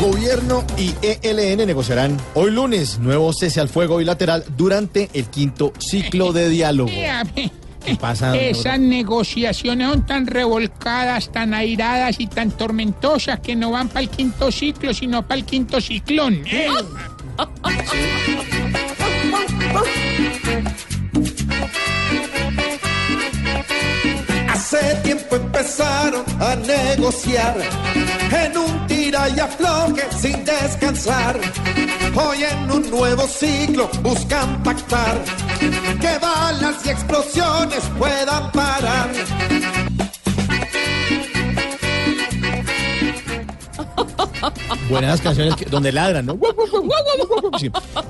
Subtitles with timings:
[0.00, 6.32] Gobierno y ELN negociarán hoy lunes nuevo cese al fuego bilateral durante el quinto ciclo
[6.32, 6.90] de diálogo.
[8.34, 14.10] Esas negociaciones son tan revolcadas, tan airadas y tan tormentosas que no van para el
[14.10, 16.42] quinto ciclo, sino para el quinto ciclón.
[16.46, 16.68] ¿eh?
[24.68, 27.56] Hace tiempo empezaron a negociar
[28.32, 31.38] en un tira y afloje sin descansar.
[32.16, 35.22] Hoy en un nuevo ciclo buscan pactar
[36.00, 39.08] que balas y explosiones puedan parar.
[44.90, 46.36] Buenas canciones donde ladran, ¿no?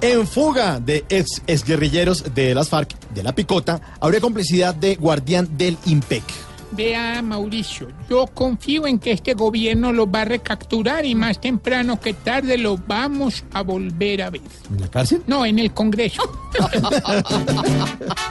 [0.00, 5.58] En fuga de ex, exguerrilleros de las FARC, de la Picota, habría complicidad de guardián
[5.58, 6.45] del IMPEC.
[6.72, 12.00] Vea, Mauricio, yo confío en que este gobierno los va a recapturar y más temprano
[12.00, 14.42] que tarde los vamos a volver a ver.
[14.70, 15.22] ¿En la cárcel?
[15.26, 16.22] No, en el Congreso.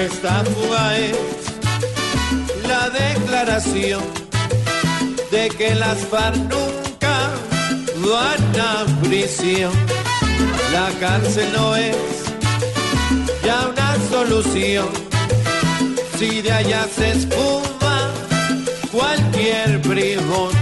[0.00, 1.16] Esta fuga es
[2.68, 4.02] la declaración
[5.30, 6.83] de que las FARC nunca
[8.04, 9.72] van a prisión.
[10.72, 11.96] La cárcel no es
[13.44, 14.88] ya una solución.
[16.18, 18.10] Si de allá se espuma
[18.92, 20.52] cualquier bribón.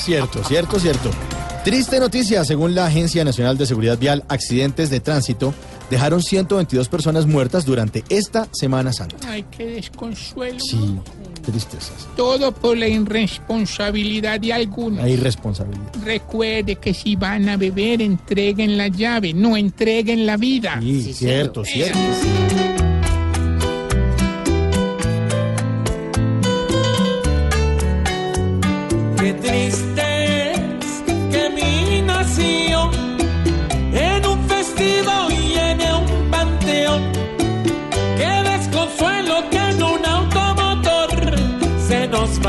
[0.00, 1.10] Cierto, cierto, cierto.
[1.64, 5.54] Triste noticia, según la Agencia Nacional de Seguridad Vial, accidentes de tránsito
[5.90, 9.16] dejaron 122 personas muertas durante esta Semana Santa.
[9.28, 10.58] Ay, qué desconsuelo.
[10.58, 10.98] Sí,
[11.42, 12.08] tristezas.
[12.16, 15.04] Todo por la irresponsabilidad de algunos.
[15.04, 15.92] Hay irresponsabilidad.
[16.04, 20.78] Recuerde que si van a beber, entreguen la llave, no entreguen la vida.
[20.80, 21.98] Sí, cierto, cierto.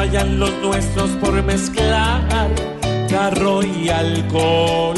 [0.03, 2.27] Vayan los nuestros por mezclar
[3.09, 4.95] carro y alcohol.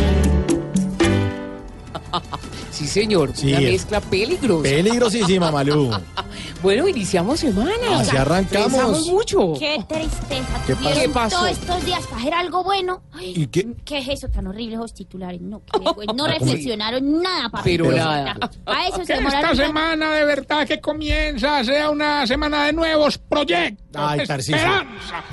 [2.72, 3.30] Sí, señor.
[3.36, 4.64] Sí, una es- mezcla peligrosa.
[4.64, 5.92] Peligrosísima, Malú.
[6.66, 8.00] bueno, iniciamos semana.
[8.00, 8.72] Así arrancamos.
[8.72, 9.54] Pensamos mucho.
[9.58, 10.64] Qué tristeza.
[10.68, 11.00] ¿Qué Tuvieron pasó?
[11.04, 11.38] ¿Qué pasó?
[11.38, 13.04] todos estos días para hacer algo bueno.
[13.14, 13.68] Ay, ¿Y qué?
[13.86, 15.40] ¿Qué es eso tan horrible, esos titulares?
[15.42, 15.80] No, qué
[16.16, 18.36] no reflexionaron nada para Pero nada.
[18.66, 19.56] A eso se esta demoraron.
[19.58, 24.86] semana de verdad que comienza sea una semana de nuevos proyectos, Ay, esperanza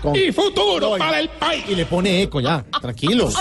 [0.03, 1.64] Con- y futuro para el país.
[1.69, 3.34] Y le pone eco ya, tranquilos.